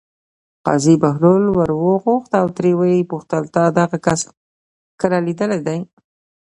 [0.65, 4.21] قاضي بهلول ور وغوښت او ترې ویې پوښتل: تا دغه کس
[5.01, 5.79] کله لیدلی دی.